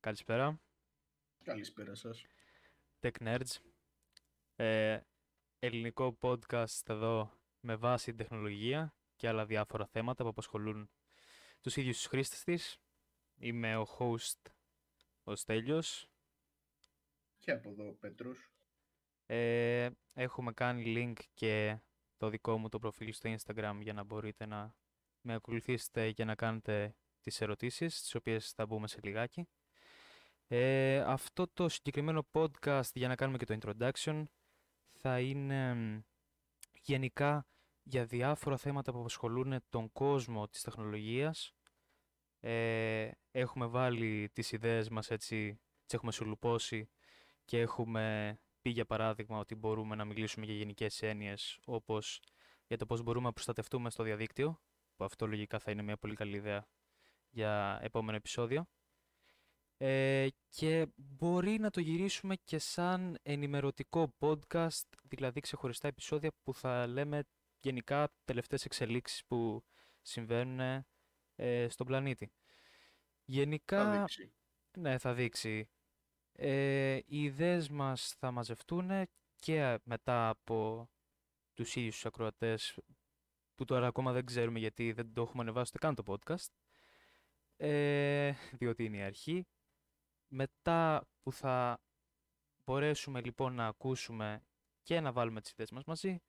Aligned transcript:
Καλησπέρα. 0.00 0.60
Καλησπέρα 1.44 1.94
σας. 1.94 2.26
Tech 3.00 3.12
Nerds. 3.20 3.56
Ε, 4.56 5.00
ελληνικό 5.58 6.18
podcast 6.20 6.88
εδώ 6.88 7.32
με 7.60 7.76
βάση 7.76 8.14
τεχνολογία 8.14 8.94
και 9.16 9.28
άλλα 9.28 9.46
διάφορα 9.46 9.86
θέματα 9.86 10.22
που 10.22 10.28
απασχολούν 10.28 10.90
τους 11.60 11.76
ίδιους 11.76 11.96
τους 11.96 12.06
χρήστες 12.06 12.42
της. 12.42 12.78
Είμαι 13.36 13.76
ο 13.76 13.86
host 13.98 14.50
ο 15.24 15.34
Στέλιος. 15.34 16.10
Και 17.38 17.50
από 17.50 17.70
εδώ 17.70 17.88
ο 17.88 17.92
Πέτρος. 17.92 18.52
Ε, 19.26 19.90
έχουμε 20.12 20.52
κάνει 20.52 20.82
link 20.96 21.22
και 21.34 21.80
το 22.16 22.28
δικό 22.28 22.58
μου 22.58 22.68
το 22.68 22.78
προφίλ 22.78 23.12
στο 23.12 23.34
Instagram 23.36 23.78
για 23.80 23.92
να 23.92 24.04
μπορείτε 24.04 24.46
να 24.46 24.74
με 25.20 25.34
ακολουθήσετε 25.34 26.12
και 26.12 26.24
να 26.24 26.34
κάνετε 26.34 26.96
τις 27.20 27.40
ερωτήσεις, 27.40 28.00
τις 28.00 28.14
οποίες 28.14 28.52
θα 28.52 28.66
μπούμε 28.66 28.88
σε 28.88 28.98
λιγάκι. 29.02 29.48
Ε, 30.52 31.00
αυτό 31.00 31.48
το 31.48 31.68
συγκεκριμένο 31.68 32.26
podcast, 32.32 32.90
για 32.94 33.08
να 33.08 33.14
κάνουμε 33.14 33.38
και 33.38 33.44
το 33.44 33.58
introduction, 33.60 34.24
θα 34.92 35.20
είναι 35.20 35.76
γενικά 36.82 37.46
για 37.82 38.04
διάφορα 38.04 38.56
θέματα 38.56 38.92
που 38.92 38.98
απασχολούν 38.98 39.64
τον 39.68 39.92
κόσμο 39.92 40.48
της 40.48 40.62
τεχνολογίας. 40.62 41.52
Ε, 42.40 43.10
έχουμε 43.30 43.66
βάλει 43.66 44.30
τις 44.32 44.52
ιδέες 44.52 44.88
μας 44.88 45.10
έτσι, 45.10 45.60
τις 45.84 45.94
έχουμε 45.94 46.12
σουλουπώσει 46.12 46.88
και 47.44 47.60
έχουμε 47.60 48.36
πει 48.62 48.70
για 48.70 48.86
παράδειγμα 48.86 49.38
ότι 49.38 49.54
μπορούμε 49.54 49.94
να 49.96 50.04
μιλήσουμε 50.04 50.46
για 50.46 50.54
γενικές 50.54 51.02
έννοιες 51.02 51.58
όπως 51.64 52.22
για 52.66 52.76
το 52.76 52.86
πώς 52.86 53.02
μπορούμε 53.02 53.26
να 53.26 53.32
προστατευτούμε 53.32 53.90
στο 53.90 54.02
διαδίκτυο, 54.02 54.60
που 54.96 55.04
αυτό 55.04 55.26
λογικά 55.26 55.58
θα 55.58 55.70
είναι 55.70 55.82
μια 55.82 55.96
πολύ 55.96 56.14
καλή 56.14 56.36
ιδέα 56.36 56.68
για 57.30 57.78
επόμενο 57.82 58.16
επεισόδιο. 58.16 58.68
Ε, 59.82 60.28
και 60.48 60.86
μπορεί 60.96 61.58
να 61.58 61.70
το 61.70 61.80
γυρίσουμε 61.80 62.36
και 62.36 62.58
σαν 62.58 63.18
ενημερωτικό 63.22 64.14
podcast, 64.18 64.88
δηλαδή 65.02 65.40
ξεχωριστά 65.40 65.88
επεισόδια 65.88 66.32
που 66.42 66.54
θα 66.54 66.86
λέμε 66.86 67.22
γενικά 67.60 68.12
τελευταίες 68.24 68.64
εξελίξεις 68.64 69.24
που 69.24 69.64
συμβαίνουν 70.02 70.84
ε, 71.36 71.68
στον 71.68 71.86
πλανήτη. 71.86 72.32
Γενικά... 73.24 73.84
Θα 73.84 73.98
δείξει. 73.98 74.32
Ναι, 74.78 74.98
θα 74.98 75.14
δείξει. 75.14 75.68
Ε, 76.32 76.96
οι 76.96 77.22
ιδέες 77.22 77.68
μας 77.68 78.14
θα 78.18 78.30
μαζευτούν 78.30 78.90
και 79.36 79.78
μετά 79.84 80.28
από 80.28 80.90
τους 81.54 81.76
ίδιους 81.76 81.94
τους 81.94 82.06
ακροατές 82.06 82.78
που 83.54 83.64
τώρα 83.64 83.86
ακόμα 83.86 84.12
δεν 84.12 84.24
ξέρουμε 84.24 84.58
γιατί 84.58 84.92
δεν 84.92 85.12
το 85.12 85.22
έχουμε 85.22 85.42
ανεβάσει 85.42 85.72
ούτε 85.74 85.86
καν 85.86 85.94
το 85.94 86.02
podcast 86.06 86.48
ε, 87.56 88.32
διότι 88.58 88.84
είναι 88.84 88.96
η 88.96 89.02
αρχή. 89.02 89.46
Μετά 90.32 91.08
που 91.22 91.32
θα 91.32 91.80
μπορέσουμε 92.64 93.20
λοιπόν 93.20 93.54
να 93.54 93.66
ακούσουμε 93.66 94.42
και 94.82 95.00
να 95.00 95.12
βάλουμε 95.12 95.40
τις 95.40 95.50
ιδέες 95.50 95.70
μας 95.70 95.84
μαζί 95.84 96.22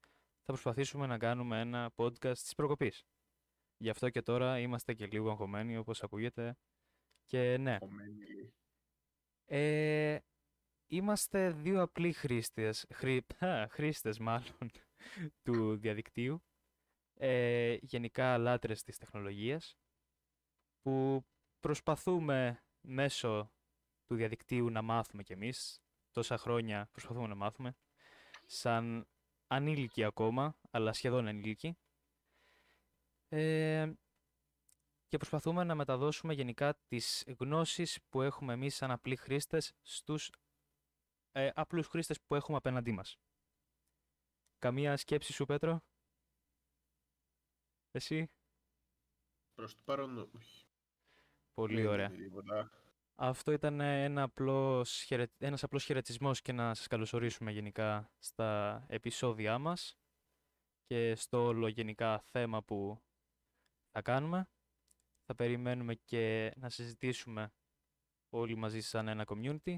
θα 0.43 0.51
προσπαθήσουμε 0.51 1.05
να 1.05 1.17
κάνουμε 1.17 1.59
ένα 1.59 1.91
podcast 1.95 2.37
της 2.37 2.55
προκοπής. 2.55 3.05
Γι' 3.77 3.89
αυτό 3.89 4.09
και 4.09 4.21
τώρα 4.21 4.59
είμαστε 4.59 4.93
και 4.93 5.05
λίγο 5.07 5.29
αγχωμένοι 5.29 5.77
όπως 5.77 6.03
ακούγεται 6.03 6.57
και 7.25 7.57
ναι. 7.57 7.77
Κομμένη. 7.77 8.53
Ε, 9.45 10.19
είμαστε 10.87 11.51
δύο 11.51 11.81
απλοί 11.81 12.13
χρήστες, 12.13 12.85
χρή, 12.93 13.25
α, 13.39 13.67
χρήστες 13.69 14.19
μάλλον, 14.19 14.71
του 15.43 15.77
διαδικτύου, 15.77 16.43
ε, 17.13 17.77
γενικά 17.81 18.37
λάτρες 18.37 18.83
της 18.83 18.97
τεχνολογίας, 18.97 19.77
που 20.81 21.25
προσπαθούμε 21.59 22.63
μέσω 22.81 23.51
του 24.11 24.17
διαδικτύου 24.17 24.69
να 24.69 24.81
μάθουμε 24.81 25.23
κι 25.23 25.33
εμείς, 25.33 25.81
τόσα 26.11 26.37
χρόνια 26.37 26.89
προσπαθούμε 26.91 27.27
να 27.27 27.35
μάθουμε, 27.35 27.75
σαν 28.45 29.07
ανήλικοι 29.47 30.03
ακόμα, 30.03 30.59
αλλά 30.71 30.93
σχεδόν 30.93 31.27
ανήλικοι, 31.27 31.77
ε, 33.27 33.91
και 35.07 35.17
προσπαθούμε 35.17 35.63
να 35.63 35.75
μεταδώσουμε 35.75 36.33
γενικά 36.33 36.75
τις 36.87 37.23
γνώσεις 37.39 37.99
που 38.09 38.21
έχουμε 38.21 38.53
εμείς 38.53 38.75
σαν 38.75 38.91
απλοί 38.91 39.15
χρήστες 39.15 39.73
στους 39.81 40.31
ε, 41.31 41.49
απλούς 41.53 41.87
χρήστες 41.87 42.21
που 42.21 42.35
έχουμε 42.35 42.57
απέναντί 42.57 42.91
μας. 42.91 43.17
Καμία 44.57 44.97
σκέψη 44.97 45.33
σου, 45.33 45.45
Πέτρο; 45.45 45.81
Εσύ; 47.91 48.31
Προς 49.53 49.75
το 49.75 49.81
παρόν 49.85 50.17
όχι. 50.17 50.65
Πολύ 51.53 51.81
Δεν 51.81 51.91
ωραία. 51.91 52.05
είναι 52.05 52.23
τίποτα. 52.23 52.71
Αυτό 53.15 53.51
ήταν 53.51 53.79
ένα 53.79 54.23
απλός, 54.23 55.01
χαιρε... 55.01 55.25
ένας 55.37 55.63
απλός 55.63 55.83
χαιρετισμός 55.83 56.41
και 56.41 56.51
να 56.51 56.73
σας 56.73 56.87
καλωσορίσουμε 56.87 57.51
γενικά 57.51 58.11
στα 58.19 58.83
επεισόδια 58.87 59.57
μας 59.57 59.97
και 60.85 61.15
στο 61.15 61.45
όλο 61.45 61.67
γενικά 61.67 62.19
θέμα 62.19 62.63
που 62.63 63.01
θα 63.91 64.01
κάνουμε. 64.01 64.49
Θα 65.25 65.35
περιμένουμε 65.35 65.95
και 65.95 66.53
να 66.55 66.69
συζητήσουμε 66.69 67.53
όλοι 68.29 68.55
μαζί 68.55 68.81
σαν 68.81 69.07
ένα 69.07 69.23
community. 69.27 69.77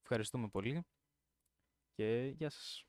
Ευχαριστούμε 0.00 0.48
πολύ 0.48 0.86
και 1.94 2.34
γεια 2.36 2.50
σας. 2.50 2.84